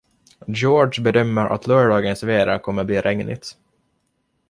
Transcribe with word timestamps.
George 0.49 1.01
bedömer 1.03 1.45
att 1.45 1.67
lördagens 1.67 2.23
väder 2.23 2.59
kommer 2.59 2.83
bli 2.83 3.01
regnigt. 3.01 3.57